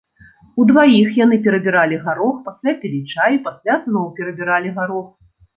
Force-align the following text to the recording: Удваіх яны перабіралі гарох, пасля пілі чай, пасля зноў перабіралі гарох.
Удваіх 0.61 1.11
яны 1.25 1.35
перабіралі 1.49 1.99
гарох, 2.07 2.35
пасля 2.47 2.75
пілі 2.81 3.03
чай, 3.13 3.39
пасля 3.47 3.79
зноў 3.85 4.11
перабіралі 4.17 4.69
гарох. 4.81 5.07